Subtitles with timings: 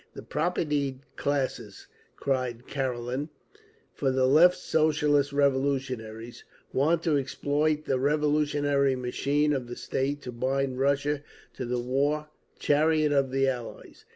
[0.15, 3.29] "The propertied classes," cried Karelin,
[3.93, 6.43] for the Left Socialist Revolutionaries,
[6.73, 11.21] "want to exploit the revolutionary machine of the State to bind Russia
[11.53, 14.05] to the war chariot of the Allies!